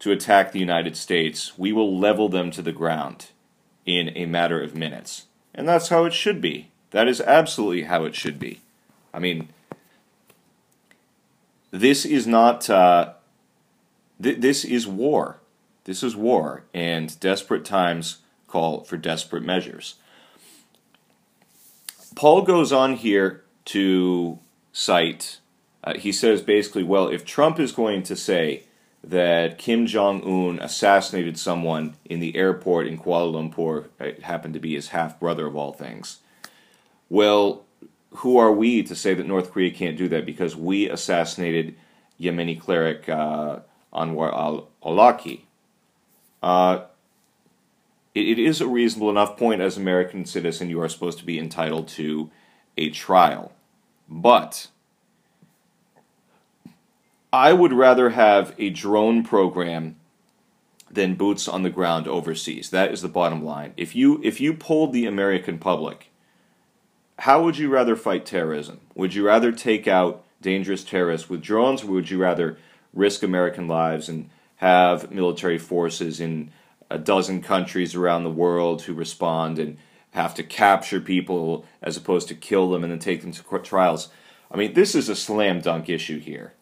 to 0.00 0.10
attack 0.10 0.50
the 0.50 0.58
United 0.58 0.96
States, 0.96 1.56
we 1.56 1.72
will 1.72 1.96
level 1.96 2.28
them 2.28 2.50
to 2.50 2.62
the 2.62 2.72
ground 2.72 3.28
in 3.86 4.10
a 4.16 4.26
matter 4.26 4.60
of 4.60 4.74
minutes. 4.74 5.26
And 5.54 5.68
that's 5.68 5.88
how 5.88 6.04
it 6.04 6.12
should 6.12 6.40
be. 6.40 6.70
That 6.90 7.08
is 7.08 7.20
absolutely 7.20 7.82
how 7.84 8.04
it 8.04 8.14
should 8.14 8.38
be. 8.38 8.60
I 9.12 9.18
mean, 9.18 9.48
this 11.70 12.04
is 12.04 12.26
not. 12.26 12.68
Uh, 12.68 13.14
th- 14.22 14.38
this 14.38 14.64
is 14.64 14.86
war. 14.86 15.38
This 15.84 16.02
is 16.02 16.14
war, 16.14 16.64
and 16.72 17.18
desperate 17.18 17.64
times 17.64 18.18
call 18.46 18.84
for 18.84 18.96
desperate 18.96 19.42
measures. 19.42 19.96
Paul 22.14 22.42
goes 22.42 22.72
on 22.72 22.94
here 22.94 23.42
to 23.66 24.38
cite. 24.72 25.38
Uh, 25.82 25.94
he 25.94 26.12
says 26.12 26.42
basically, 26.42 26.82
well, 26.82 27.08
if 27.08 27.24
Trump 27.24 27.58
is 27.58 27.72
going 27.72 28.02
to 28.04 28.14
say 28.14 28.64
that 29.04 29.58
Kim 29.58 29.86
Jong 29.86 30.22
Un 30.22 30.58
assassinated 30.60 31.38
someone 31.38 31.94
in 32.04 32.20
the 32.20 32.36
airport 32.36 32.86
in 32.86 32.98
Kuala 32.98 33.32
Lumpur, 33.32 33.88
it 33.98 34.22
happened 34.22 34.54
to 34.54 34.60
be 34.60 34.74
his 34.74 34.88
half 34.88 35.18
brother 35.18 35.46
of 35.46 35.56
all 35.56 35.72
things. 35.72 36.18
Well, 37.08 37.64
who 38.16 38.38
are 38.38 38.52
we 38.52 38.82
to 38.84 38.94
say 38.94 39.14
that 39.14 39.26
North 39.26 39.52
Korea 39.52 39.70
can't 39.70 39.96
do 39.96 40.08
that 40.08 40.24
because 40.24 40.54
we 40.54 40.88
assassinated 40.88 41.74
Yemeni 42.20 42.60
cleric 42.60 43.08
uh, 43.08 43.60
Anwar 43.92 44.32
al 44.32 44.68
Awlaki? 44.84 45.42
Uh, 46.42 46.84
it, 48.14 48.26
it 48.26 48.38
is 48.38 48.60
a 48.60 48.66
reasonable 48.66 49.10
enough 49.10 49.36
point 49.36 49.60
as 49.60 49.76
American 49.76 50.24
citizen 50.26 50.70
you 50.70 50.80
are 50.80 50.88
supposed 50.88 51.18
to 51.18 51.24
be 51.24 51.38
entitled 51.38 51.88
to 51.88 52.30
a 52.76 52.90
trial. 52.90 53.52
But 54.08 54.68
I 57.32 57.54
would 57.54 57.72
rather 57.72 58.10
have 58.10 58.54
a 58.58 58.68
drone 58.68 59.24
program 59.24 59.96
than 60.90 61.14
boots 61.14 61.48
on 61.48 61.62
the 61.62 61.70
ground 61.70 62.06
overseas. 62.06 62.68
That 62.68 62.92
is 62.92 63.00
the 63.00 63.08
bottom 63.08 63.42
line. 63.42 63.72
If 63.78 63.96
you 63.96 64.20
if 64.22 64.38
you 64.38 64.52
polled 64.52 64.92
the 64.92 65.06
American 65.06 65.58
public, 65.58 66.10
how 67.20 67.42
would 67.42 67.56
you 67.56 67.70
rather 67.70 67.96
fight 67.96 68.26
terrorism? 68.26 68.80
Would 68.94 69.14
you 69.14 69.24
rather 69.24 69.50
take 69.50 69.88
out 69.88 70.24
dangerous 70.42 70.84
terrorists 70.84 71.30
with 71.30 71.40
drones, 71.40 71.82
or 71.82 71.92
would 71.92 72.10
you 72.10 72.18
rather 72.18 72.58
risk 72.92 73.22
American 73.22 73.66
lives 73.66 74.10
and 74.10 74.28
have 74.56 75.10
military 75.10 75.58
forces 75.58 76.20
in 76.20 76.50
a 76.90 76.98
dozen 76.98 77.40
countries 77.40 77.94
around 77.94 78.24
the 78.24 78.30
world 78.30 78.82
who 78.82 78.92
respond 78.92 79.58
and 79.58 79.78
have 80.10 80.34
to 80.34 80.42
capture 80.42 81.00
people 81.00 81.64
as 81.80 81.96
opposed 81.96 82.28
to 82.28 82.34
kill 82.34 82.70
them 82.70 82.84
and 82.84 82.92
then 82.92 82.98
take 82.98 83.22
them 83.22 83.32
to 83.32 83.42
court 83.42 83.64
trials? 83.64 84.10
I 84.50 84.58
mean, 84.58 84.74
this 84.74 84.94
is 84.94 85.08
a 85.08 85.16
slam 85.16 85.62
dunk 85.62 85.88
issue 85.88 86.18
here 86.18 86.52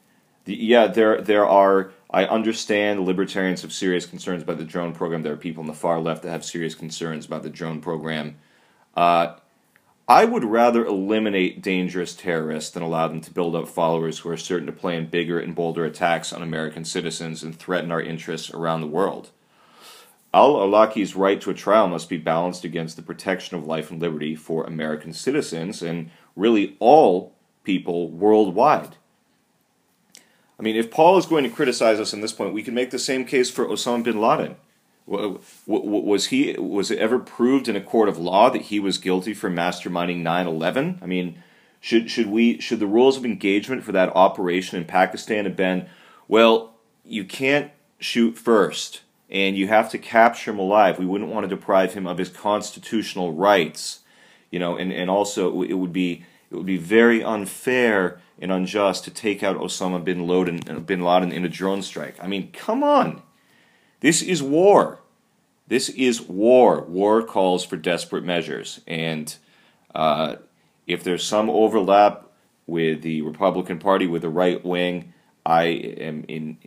yeah, 0.46 0.86
there 0.86 1.20
there 1.20 1.46
are. 1.46 1.92
I 2.10 2.24
understand 2.24 3.04
libertarians 3.04 3.62
have 3.62 3.72
serious 3.72 4.04
concerns 4.04 4.42
about 4.42 4.58
the 4.58 4.64
drone 4.64 4.92
program. 4.92 5.22
There 5.22 5.32
are 5.32 5.36
people 5.36 5.60
on 5.60 5.68
the 5.68 5.74
far 5.74 6.00
left 6.00 6.22
that 6.22 6.30
have 6.30 6.44
serious 6.44 6.74
concerns 6.74 7.24
about 7.24 7.44
the 7.44 7.50
drone 7.50 7.80
program. 7.80 8.36
Uh, 8.96 9.34
I 10.08 10.24
would 10.24 10.42
rather 10.42 10.84
eliminate 10.84 11.62
dangerous 11.62 12.16
terrorists 12.16 12.72
than 12.72 12.82
allow 12.82 13.06
them 13.06 13.20
to 13.20 13.32
build 13.32 13.54
up 13.54 13.68
followers 13.68 14.18
who 14.18 14.30
are 14.30 14.36
certain 14.36 14.66
to 14.66 14.72
plan 14.72 15.06
bigger 15.06 15.38
and 15.38 15.54
bolder 15.54 15.84
attacks 15.84 16.32
on 16.32 16.42
American 16.42 16.84
citizens 16.84 17.44
and 17.44 17.56
threaten 17.56 17.92
our 17.92 18.02
interests 18.02 18.50
around 18.50 18.80
the 18.80 18.88
world. 18.88 19.30
Al 20.34 20.54
Awlaki's 20.54 21.14
right 21.14 21.40
to 21.40 21.50
a 21.50 21.54
trial 21.54 21.86
must 21.86 22.08
be 22.08 22.16
balanced 22.16 22.64
against 22.64 22.96
the 22.96 23.02
protection 23.02 23.56
of 23.56 23.68
life 23.68 23.90
and 23.92 24.00
liberty 24.00 24.34
for 24.34 24.64
American 24.64 25.12
citizens 25.12 25.80
and 25.80 26.10
really 26.34 26.76
all 26.80 27.36
people 27.62 28.10
worldwide. 28.10 28.96
I 30.60 30.62
mean, 30.62 30.76
if 30.76 30.90
Paul 30.90 31.16
is 31.16 31.24
going 31.24 31.44
to 31.44 31.50
criticize 31.50 31.98
us 31.98 32.12
in 32.12 32.20
this 32.20 32.34
point, 32.34 32.52
we 32.52 32.62
can 32.62 32.74
make 32.74 32.90
the 32.90 32.98
same 32.98 33.24
case 33.24 33.50
for 33.50 33.64
Osama 33.64 34.04
bin 34.04 34.20
Laden. 34.20 34.56
Was 35.06 36.26
he 36.26 36.52
was 36.58 36.90
it 36.90 36.98
ever 36.98 37.18
proved 37.18 37.66
in 37.66 37.76
a 37.76 37.80
court 37.80 38.10
of 38.10 38.18
law 38.18 38.50
that 38.50 38.62
he 38.62 38.78
was 38.78 38.98
guilty 38.98 39.32
for 39.32 39.48
masterminding 39.48 40.22
9/11? 40.22 41.02
I 41.02 41.06
mean, 41.06 41.42
should 41.80 42.10
should 42.10 42.26
we 42.26 42.60
should 42.60 42.78
the 42.78 42.86
rules 42.86 43.16
of 43.16 43.24
engagement 43.24 43.82
for 43.84 43.92
that 43.92 44.14
operation 44.14 44.76
in 44.76 44.84
Pakistan 44.84 45.46
have 45.46 45.56
been, 45.56 45.86
well, 46.28 46.74
you 47.06 47.24
can't 47.24 47.72
shoot 47.98 48.36
first 48.36 49.00
and 49.30 49.56
you 49.56 49.66
have 49.66 49.90
to 49.90 49.98
capture 49.98 50.50
him 50.50 50.58
alive. 50.58 50.98
We 50.98 51.06
wouldn't 51.06 51.30
want 51.30 51.44
to 51.44 51.56
deprive 51.56 51.94
him 51.94 52.06
of 52.06 52.18
his 52.18 52.28
constitutional 52.28 53.32
rights, 53.32 54.00
you 54.50 54.58
know, 54.58 54.76
and 54.76 54.92
and 54.92 55.08
also 55.08 55.62
it 55.62 55.74
would 55.74 55.92
be 55.92 56.26
it 56.50 56.56
would 56.56 56.66
be 56.66 56.76
very 56.76 57.22
unfair 57.22 58.20
and 58.40 58.50
unjust 58.50 59.04
to 59.04 59.10
take 59.10 59.42
out 59.42 59.58
Osama 59.58 60.02
bin 60.02 60.26
Laden, 60.26 60.82
bin 60.84 61.02
Laden 61.02 61.30
in 61.32 61.44
a 61.44 61.48
drone 61.48 61.82
strike. 61.82 62.16
I 62.20 62.26
mean, 62.26 62.50
come 62.52 62.82
on. 62.82 63.22
This 64.00 64.22
is 64.22 64.42
war. 64.42 65.00
This 65.68 65.88
is 65.90 66.20
war. 66.22 66.82
War 66.82 67.22
calls 67.22 67.64
for 67.64 67.76
desperate 67.76 68.24
measures. 68.24 68.80
And 68.86 69.34
uh, 69.94 70.36
if 70.86 71.04
there's 71.04 71.22
some 71.22 71.48
overlap 71.48 72.26
with 72.66 73.02
the 73.02 73.22
Republican 73.22 73.78
Party, 73.78 74.06
with 74.06 74.22
the 74.22 74.28
right 74.28 74.64
wing, 74.64 75.12
I 75.44 75.64
am 75.64 76.24
in. 76.28 76.58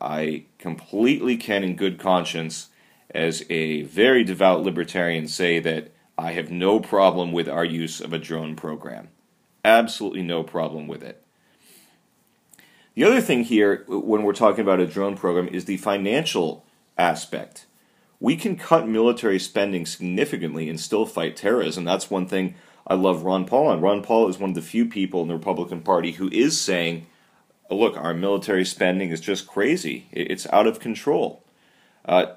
I 0.00 0.44
completely 0.58 1.36
can, 1.36 1.64
in 1.64 1.76
good 1.76 1.98
conscience, 1.98 2.68
as 3.10 3.44
a 3.50 3.82
very 3.82 4.24
devout 4.24 4.62
libertarian, 4.62 5.28
say 5.28 5.58
that 5.58 5.92
I 6.16 6.32
have 6.32 6.50
no 6.50 6.80
problem 6.80 7.32
with 7.32 7.48
our 7.48 7.64
use 7.64 8.00
of 8.00 8.12
a 8.12 8.18
drone 8.18 8.56
program. 8.56 9.08
Absolutely 9.64 10.22
no 10.22 10.42
problem 10.42 10.86
with 10.86 11.02
it. 11.02 11.22
The 12.94 13.04
other 13.04 13.20
thing 13.20 13.44
here, 13.44 13.84
when 13.88 14.22
we're 14.22 14.34
talking 14.34 14.60
about 14.60 14.80
a 14.80 14.86
drone 14.86 15.16
program, 15.16 15.48
is 15.48 15.64
the 15.64 15.78
financial 15.78 16.64
aspect. 16.98 17.66
We 18.20 18.36
can 18.36 18.56
cut 18.56 18.86
military 18.86 19.38
spending 19.38 19.86
significantly 19.86 20.68
and 20.68 20.78
still 20.78 21.06
fight 21.06 21.36
terrorism. 21.36 21.84
That's 21.84 22.10
one 22.10 22.26
thing 22.26 22.54
I 22.86 22.94
love 22.94 23.22
Ron 23.22 23.46
Paul 23.46 23.68
on. 23.68 23.80
Ron 23.80 24.02
Paul 24.02 24.28
is 24.28 24.38
one 24.38 24.50
of 24.50 24.56
the 24.56 24.62
few 24.62 24.86
people 24.86 25.22
in 25.22 25.28
the 25.28 25.34
Republican 25.34 25.80
Party 25.80 26.12
who 26.12 26.28
is 26.30 26.60
saying, 26.60 27.06
look, 27.70 27.96
our 27.96 28.14
military 28.14 28.64
spending 28.64 29.10
is 29.10 29.20
just 29.20 29.46
crazy, 29.46 30.08
it's 30.12 30.46
out 30.52 30.66
of 30.66 30.80
control. 30.80 31.42
Uh, 32.04 32.34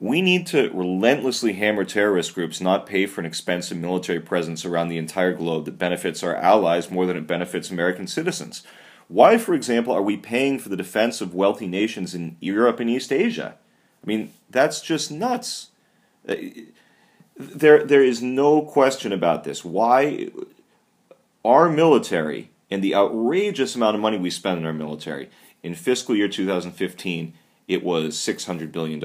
we 0.00 0.22
need 0.22 0.46
to 0.48 0.70
relentlessly 0.72 1.54
hammer 1.54 1.84
terrorist 1.84 2.34
groups, 2.34 2.60
not 2.60 2.86
pay 2.86 3.06
for 3.06 3.20
an 3.20 3.26
expensive 3.26 3.76
military 3.76 4.20
presence 4.20 4.64
around 4.64 4.88
the 4.88 4.98
entire 4.98 5.32
globe 5.32 5.64
that 5.64 5.78
benefits 5.78 6.22
our 6.22 6.36
allies 6.36 6.90
more 6.90 7.06
than 7.06 7.16
it 7.16 7.26
benefits 7.26 7.70
American 7.70 8.06
citizens. 8.06 8.62
Why, 9.08 9.38
for 9.38 9.54
example, 9.54 9.92
are 9.92 10.02
we 10.02 10.16
paying 10.16 10.58
for 10.58 10.68
the 10.68 10.76
defense 10.76 11.20
of 11.20 11.34
wealthy 11.34 11.66
nations 11.66 12.14
in 12.14 12.36
Europe 12.40 12.78
and 12.78 12.88
East 12.88 13.12
Asia? 13.12 13.56
I 14.02 14.06
mean, 14.06 14.32
that's 14.50 14.80
just 14.80 15.10
nuts. 15.10 15.70
Uh, 16.28 16.36
there, 17.36 17.84
there 17.84 18.04
is 18.04 18.22
no 18.22 18.62
question 18.62 19.12
about 19.12 19.44
this. 19.44 19.64
Why 19.64 20.30
our 21.44 21.68
military 21.68 22.50
and 22.70 22.84
the 22.84 22.94
outrageous 22.94 23.74
amount 23.74 23.96
of 23.96 24.02
money 24.02 24.18
we 24.18 24.30
spend 24.30 24.58
on 24.58 24.66
our 24.66 24.72
military 24.72 25.30
in 25.62 25.74
fiscal 25.74 26.14
year 26.14 26.28
2015, 26.28 27.34
it 27.66 27.82
was 27.82 28.16
$600 28.16 28.70
billion. 28.70 29.00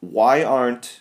Why 0.00 0.42
aren't 0.42 1.00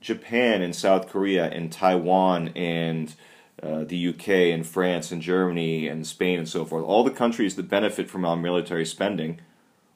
Japan 0.00 0.60
and 0.60 0.74
South 0.74 1.08
Korea 1.08 1.46
and 1.46 1.72
Taiwan 1.72 2.48
and 2.48 3.14
uh, 3.62 3.84
the 3.84 4.08
UK 4.08 4.28
and 4.28 4.66
France 4.66 5.10
and 5.10 5.22
Germany 5.22 5.88
and 5.88 6.06
Spain 6.06 6.38
and 6.38 6.48
so 6.48 6.64
forth, 6.64 6.84
all 6.84 7.04
the 7.04 7.10
countries 7.10 7.56
that 7.56 7.68
benefit 7.68 8.10
from 8.10 8.24
our 8.24 8.36
military 8.36 8.84
spending, 8.84 9.40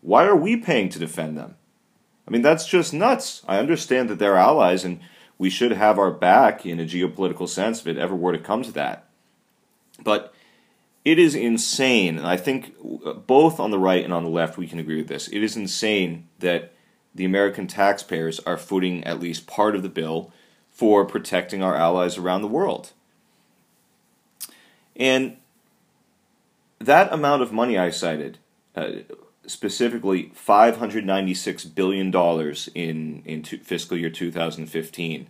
why 0.01 0.25
are 0.25 0.37
we 0.37 0.57
paying 0.57 0.89
to 0.89 0.99
defend 0.99 1.37
them? 1.37 1.57
I 2.27 2.31
mean, 2.31 2.43
that's 2.43 2.67
just 2.67 2.95
nuts. 2.95 3.43
I 3.47 3.59
understand 3.59 4.09
that 4.09 4.19
they're 4.19 4.37
allies 4.37 4.85
and 4.85 5.01
we 5.39 5.51
should 5.51 5.73
have 5.73 5.99
our 5.99 6.11
back 6.11 6.67
in 6.67 6.81
a 6.81 6.85
geopolitical 6.85 7.49
sense 7.49 7.81
if 7.81 7.87
it 7.87 7.99
ever 7.99 8.15
were 8.15 8.33
to 8.33 8.39
come 8.39 8.63
to 8.63 8.73
that. 8.73 9.09
But 10.03 10.35
it 11.05 11.19
is 11.19 11.35
insane, 11.35 12.19
and 12.19 12.27
I 12.27 12.37
think 12.37 12.75
both 13.27 13.61
on 13.61 13.71
the 13.71 13.79
right 13.79 14.05
and 14.05 14.13
on 14.13 14.25
the 14.25 14.31
left 14.31 14.59
we 14.59 14.67
can 14.67 14.79
agree 14.79 14.99
with 14.99 15.09
this. 15.09 15.29
It 15.29 15.43
is 15.43 15.57
insane 15.57 16.29
that 16.41 16.73
the 17.19 17.25
American 17.25 17.67
taxpayers 17.67 18.39
are 18.41 18.57
footing 18.57 19.03
at 19.05 19.21
least 19.21 19.49
part 19.49 19.75
of 19.75 19.83
the 19.83 19.89
bill 19.89 20.33
for 20.71 21.05
protecting 21.05 21.63
our 21.63 21.75
allies 21.75 22.17
around 22.17 22.43
the 22.43 22.49
world. 22.49 22.93
And 24.95 25.37
that 26.79 27.13
amount 27.13 27.43
of 27.43 27.53
money 27.53 27.77
I 27.77 27.91
cited, 27.91 28.39
uh, 28.77 28.91
specifically 29.47 30.31
$596 30.37 31.75
billion 31.75 32.15
in, 32.75 33.23
in 33.25 33.43
fiscal 33.43 33.97
year 33.97 34.11
2015, 34.11 35.27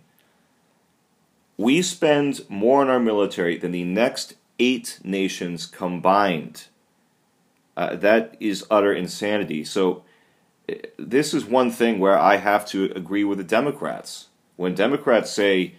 we 1.57 1.81
spend 1.81 2.41
more 2.47 2.81
on 2.81 2.89
our 2.89 2.99
military 2.99 3.57
than 3.57 3.71
the 3.71 3.83
next 3.83 4.35
eight 4.59 4.99
nations 5.03 5.65
combined. 5.65 6.67
Uh, 7.75 7.95
that 7.95 8.37
is 8.39 8.63
utter 8.69 8.93
insanity. 8.93 9.63
So, 9.63 10.03
this 10.97 11.33
is 11.33 11.45
one 11.45 11.71
thing 11.71 11.99
where 11.99 12.17
I 12.17 12.37
have 12.37 12.65
to 12.67 12.91
agree 12.95 13.23
with 13.23 13.37
the 13.37 13.43
Democrats. 13.43 14.27
When 14.55 14.75
Democrats 14.75 15.31
say 15.31 15.75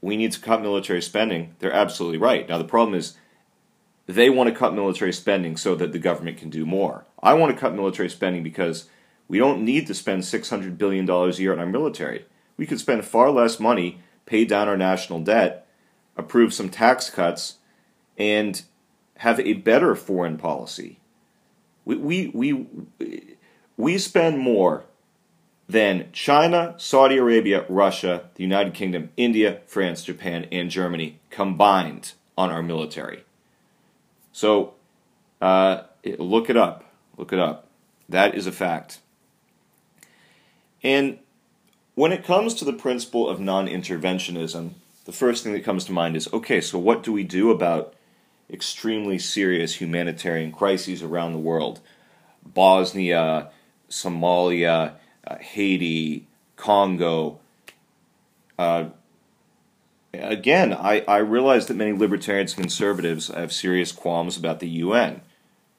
we 0.00 0.16
need 0.16 0.32
to 0.32 0.40
cut 0.40 0.62
military 0.62 1.02
spending, 1.02 1.54
they're 1.58 1.72
absolutely 1.72 2.18
right. 2.18 2.48
Now, 2.48 2.58
the 2.58 2.64
problem 2.64 2.94
is 2.94 3.16
they 4.06 4.30
want 4.30 4.48
to 4.48 4.54
cut 4.54 4.74
military 4.74 5.12
spending 5.12 5.56
so 5.56 5.74
that 5.76 5.92
the 5.92 5.98
government 5.98 6.38
can 6.38 6.50
do 6.50 6.66
more. 6.66 7.04
I 7.22 7.34
want 7.34 7.54
to 7.54 7.60
cut 7.60 7.74
military 7.74 8.10
spending 8.10 8.42
because 8.42 8.88
we 9.28 9.38
don't 9.38 9.64
need 9.64 9.86
to 9.86 9.94
spend 9.94 10.22
$600 10.22 10.76
billion 10.76 11.08
a 11.08 11.30
year 11.30 11.52
on 11.52 11.58
our 11.58 11.66
military. 11.66 12.26
We 12.56 12.66
could 12.66 12.80
spend 12.80 13.04
far 13.04 13.30
less 13.30 13.60
money, 13.60 14.00
pay 14.26 14.44
down 14.44 14.68
our 14.68 14.76
national 14.76 15.20
debt, 15.20 15.66
approve 16.16 16.52
some 16.52 16.68
tax 16.68 17.08
cuts, 17.08 17.56
and 18.18 18.62
have 19.18 19.40
a 19.40 19.54
better 19.54 19.94
foreign 19.94 20.36
policy. 20.36 20.98
We, 21.84 21.96
we, 21.96 22.28
we, 22.28 22.66
we 23.76 23.98
spend 23.98 24.38
more 24.38 24.84
than 25.68 26.08
China, 26.12 26.74
Saudi 26.76 27.16
Arabia, 27.16 27.64
Russia, 27.68 28.28
the 28.34 28.42
United 28.42 28.74
Kingdom, 28.74 29.10
India, 29.16 29.60
France, 29.66 30.04
Japan, 30.04 30.46
and 30.52 30.70
Germany 30.70 31.18
combined 31.30 32.12
on 32.36 32.50
our 32.50 32.62
military. 32.62 33.24
So 34.32 34.74
uh, 35.40 35.82
look 36.04 36.50
it 36.50 36.56
up. 36.56 36.84
Look 37.16 37.32
it 37.32 37.38
up. 37.38 37.68
That 38.08 38.34
is 38.34 38.46
a 38.46 38.52
fact. 38.52 39.00
And 40.82 41.18
when 41.94 42.12
it 42.12 42.24
comes 42.24 42.54
to 42.54 42.64
the 42.64 42.72
principle 42.72 43.28
of 43.28 43.40
non 43.40 43.66
interventionism, 43.66 44.72
the 45.04 45.12
first 45.12 45.42
thing 45.42 45.52
that 45.52 45.64
comes 45.64 45.84
to 45.86 45.92
mind 45.92 46.16
is 46.16 46.32
okay, 46.32 46.60
so 46.60 46.78
what 46.78 47.02
do 47.02 47.12
we 47.12 47.24
do 47.24 47.50
about 47.50 47.94
extremely 48.50 49.18
serious 49.18 49.80
humanitarian 49.80 50.52
crises 50.52 51.02
around 51.02 51.32
the 51.32 51.38
world? 51.38 51.80
Bosnia, 52.44 53.50
Somalia, 53.92 54.94
uh, 55.26 55.36
Haiti, 55.36 56.26
Congo. 56.56 57.38
Uh, 58.58 58.86
again, 60.14 60.72
I, 60.72 61.04
I 61.06 61.18
realize 61.18 61.66
that 61.66 61.76
many 61.76 61.92
libertarians 61.92 62.54
and 62.54 62.62
conservatives 62.62 63.28
have 63.28 63.52
serious 63.52 63.92
qualms 63.92 64.36
about 64.36 64.60
the 64.60 64.68
UN. 64.68 65.20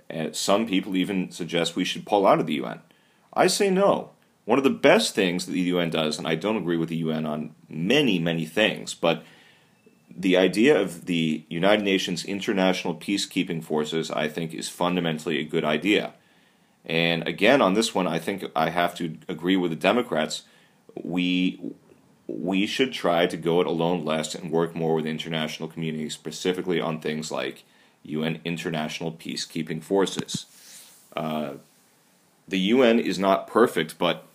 And 0.09 0.35
some 0.35 0.67
people 0.67 0.95
even 0.95 1.31
suggest 1.31 1.75
we 1.75 1.83
should 1.83 2.05
pull 2.05 2.27
out 2.27 2.39
of 2.39 2.45
the 2.45 2.53
UN. 2.55 2.81
I 3.33 3.47
say 3.47 3.71
no. 3.71 4.11
One 4.45 4.59
of 4.59 4.63
the 4.63 4.69
best 4.69 5.15
things 5.15 5.45
that 5.45 5.53
the 5.53 5.61
UN 5.61 5.89
does, 5.89 6.17
and 6.17 6.27
I 6.27 6.35
don't 6.35 6.57
agree 6.57 6.77
with 6.77 6.89
the 6.89 6.97
UN 6.97 7.25
on 7.25 7.55
many, 7.67 8.19
many 8.19 8.45
things, 8.45 8.93
but 8.93 9.23
the 10.15 10.37
idea 10.37 10.79
of 10.79 11.05
the 11.05 11.43
United 11.49 11.83
Nations 11.83 12.23
international 12.23 12.93
peacekeeping 12.93 13.63
forces, 13.63 14.11
I 14.11 14.27
think, 14.27 14.53
is 14.53 14.69
fundamentally 14.69 15.39
a 15.39 15.43
good 15.43 15.63
idea. 15.63 16.13
And 16.85 17.27
again, 17.27 17.61
on 17.61 17.73
this 17.73 17.95
one, 17.95 18.07
I 18.07 18.19
think 18.19 18.45
I 18.55 18.69
have 18.69 18.95
to 18.95 19.17
agree 19.27 19.55
with 19.55 19.71
the 19.71 19.77
Democrats. 19.77 20.43
We 21.01 21.73
we 22.27 22.65
should 22.65 22.93
try 22.93 23.27
to 23.27 23.37
go 23.37 23.61
it 23.61 23.67
alone 23.67 24.05
less 24.05 24.33
and 24.33 24.51
work 24.51 24.75
more 24.75 24.95
with 24.95 25.05
the 25.05 25.11
international 25.11 25.67
community, 25.67 26.09
specifically 26.09 26.79
on 26.79 26.99
things 26.99 27.31
like 27.31 27.63
UN 28.03 28.39
international 28.45 29.11
peacekeeping 29.11 29.83
forces. 29.83 30.45
Uh, 31.15 31.53
the 32.47 32.59
UN 32.59 32.99
is 32.99 33.19
not 33.19 33.47
perfect, 33.47 33.97
but 33.97 34.25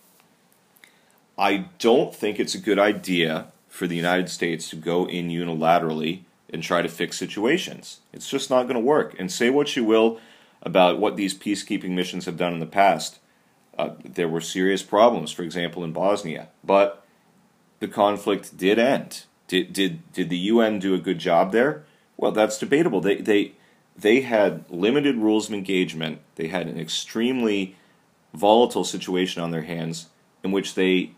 I 1.37 1.67
don't 1.79 2.13
think 2.13 2.39
it's 2.39 2.55
a 2.55 2.59
good 2.59 2.79
idea 2.79 3.47
for 3.67 3.87
the 3.87 3.95
United 3.95 4.29
States 4.29 4.69
to 4.69 4.75
go 4.75 5.07
in 5.07 5.29
unilaterally 5.29 6.21
and 6.51 6.63
try 6.63 6.81
to 6.81 6.89
fix 6.89 7.17
situations. 7.17 7.99
It's 8.11 8.29
just 8.29 8.49
not 8.49 8.63
going 8.63 8.73
to 8.75 8.79
work. 8.79 9.15
And 9.19 9.31
say 9.31 9.49
what 9.49 9.75
you 9.75 9.83
will 9.83 10.19
about 10.61 10.99
what 10.99 11.15
these 11.15 11.37
peacekeeping 11.37 11.91
missions 11.91 12.25
have 12.25 12.37
done 12.37 12.53
in 12.53 12.59
the 12.59 12.65
past. 12.65 13.19
Uh, 13.77 13.91
there 14.03 14.27
were 14.27 14.41
serious 14.41 14.83
problems, 14.83 15.31
for 15.31 15.43
example, 15.43 15.83
in 15.83 15.93
Bosnia, 15.93 16.49
but 16.63 17.05
the 17.79 17.87
conflict 17.87 18.57
did 18.57 18.77
end. 18.77 19.23
Did, 19.47 19.73
did, 19.73 20.11
did 20.11 20.29
the 20.29 20.37
UN 20.37 20.79
do 20.79 20.93
a 20.93 20.99
good 20.99 21.17
job 21.17 21.51
there? 21.51 21.85
Well, 22.17 22.31
that's 22.31 22.59
debatable. 22.59 23.01
They, 23.01 23.15
they, 23.15 23.53
they 23.97 24.21
had 24.21 24.65
limited 24.69 25.15
rules 25.15 25.47
of 25.47 25.53
engagement, 25.53 26.19
they 26.35 26.47
had 26.47 26.67
an 26.67 26.79
extremely 26.79 27.75
volatile 28.33 28.83
situation 28.83 29.41
on 29.41 29.51
their 29.51 29.63
hands 29.63 30.07
in 30.43 30.51
which 30.51 30.75
they, 30.75 31.11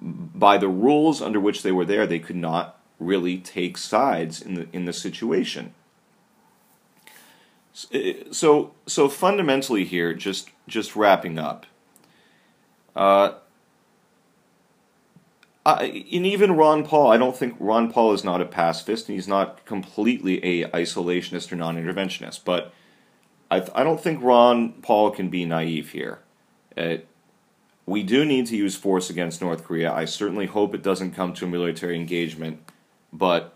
by 0.00 0.58
the 0.58 0.68
rules 0.68 1.22
under 1.22 1.40
which 1.40 1.62
they 1.62 1.72
were 1.72 1.84
there, 1.84 2.06
they 2.06 2.18
could 2.18 2.36
not 2.36 2.78
really 2.98 3.38
take 3.38 3.78
sides 3.78 4.42
in 4.42 4.54
the, 4.54 4.68
in 4.72 4.84
the 4.84 4.92
situation. 4.92 5.74
So, 7.72 8.72
so 8.86 9.08
fundamentally 9.08 9.84
here, 9.84 10.12
just 10.12 10.50
just 10.66 10.96
wrapping 10.96 11.38
up. 11.38 11.66
Uh, 12.96 13.34
and 15.64 16.26
even 16.26 16.56
Ron 16.56 16.84
Paul, 16.84 17.12
I 17.12 17.16
don't 17.16 17.36
think 17.36 17.54
Ron 17.60 17.92
Paul 17.92 18.12
is 18.12 18.24
not 18.24 18.40
a 18.40 18.46
pacifist, 18.46 19.08
and 19.08 19.14
he's 19.14 19.28
not 19.28 19.64
completely 19.66 20.42
a 20.44 20.68
isolationist 20.70 21.52
or 21.52 21.56
non-interventionist. 21.56 22.40
But 22.44 22.72
I, 23.50 23.66
I 23.74 23.84
don't 23.84 24.00
think 24.00 24.22
Ron 24.22 24.72
Paul 24.82 25.10
can 25.10 25.28
be 25.28 25.44
naive 25.44 25.90
here. 25.90 26.20
Uh, 26.76 26.96
we 27.86 28.02
do 28.02 28.24
need 28.24 28.46
to 28.46 28.56
use 28.56 28.76
force 28.76 29.10
against 29.10 29.40
North 29.40 29.64
Korea. 29.64 29.92
I 29.92 30.04
certainly 30.04 30.46
hope 30.46 30.74
it 30.74 30.82
doesn't 30.82 31.12
come 31.12 31.34
to 31.34 31.44
a 31.44 31.48
military 31.48 31.96
engagement, 31.96 32.60
but 33.12 33.54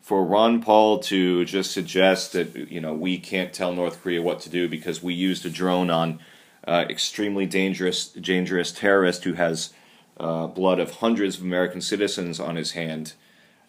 for 0.00 0.24
Ron 0.24 0.62
Paul 0.62 0.98
to 1.00 1.44
just 1.44 1.72
suggest 1.72 2.32
that 2.32 2.56
you 2.70 2.80
know 2.80 2.94
we 2.94 3.18
can't 3.18 3.52
tell 3.52 3.72
North 3.72 4.02
Korea 4.02 4.22
what 4.22 4.40
to 4.40 4.50
do 4.50 4.68
because 4.68 5.02
we 5.02 5.14
used 5.14 5.44
a 5.46 5.50
drone 5.50 5.90
on 5.90 6.20
uh, 6.66 6.84
extremely 6.88 7.46
dangerous 7.46 8.08
dangerous 8.08 8.72
terrorist 8.72 9.24
who 9.24 9.34
has 9.34 9.72
uh, 10.18 10.46
blood 10.46 10.80
of 10.80 10.96
hundreds 10.96 11.36
of 11.36 11.42
American 11.42 11.80
citizens 11.80 12.40
on 12.40 12.56
his 12.56 12.72
hand. 12.72 13.14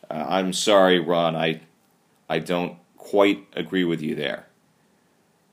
Uh, 0.10 0.26
I'm 0.28 0.54
sorry, 0.54 1.00
Ron. 1.00 1.36
I 1.36 1.62
I 2.30 2.40
don't 2.40 2.78
quite 2.98 3.48
agree 3.54 3.84
with 3.84 4.02
you 4.02 4.16
there. 4.16 4.48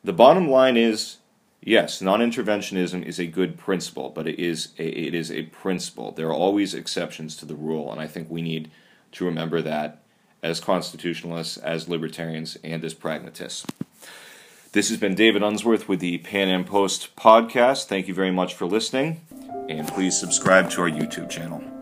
The 0.04 0.12
bottom 0.12 0.48
line 0.48 0.76
is 0.76 1.18
yes, 1.60 2.00
non-interventionism 2.00 3.04
is 3.04 3.18
a 3.18 3.26
good 3.26 3.58
principle, 3.58 4.10
but 4.10 4.26
it 4.28 4.38
is 4.38 4.68
a, 4.78 4.86
it 4.86 5.14
is 5.14 5.30
a 5.30 5.42
principle. 5.44 6.12
There 6.12 6.28
are 6.28 6.34
always 6.34 6.72
exceptions 6.72 7.36
to 7.36 7.46
the 7.46 7.56
rule, 7.56 7.90
and 7.90 8.00
I 8.00 8.06
think 8.06 8.30
we 8.30 8.42
need 8.42 8.70
to 9.12 9.24
remember 9.24 9.60
that 9.62 10.02
as 10.42 10.60
constitutionalists, 10.60 11.56
as 11.56 11.88
libertarians, 11.88 12.56
and 12.62 12.84
as 12.84 12.94
pragmatists. 12.94 13.66
This 14.72 14.90
has 14.90 14.98
been 14.98 15.14
David 15.14 15.42
Unsworth 15.42 15.88
with 15.88 16.00
the 16.00 16.18
PanAm 16.18 16.66
Post 16.66 17.16
podcast. 17.16 17.86
Thank 17.86 18.06
you 18.06 18.14
very 18.14 18.30
much 18.30 18.54
for 18.54 18.66
listening, 18.66 19.20
and 19.68 19.88
please 19.88 20.18
subscribe 20.18 20.70
to 20.70 20.82
our 20.82 20.90
YouTube 20.90 21.30
channel. 21.30 21.77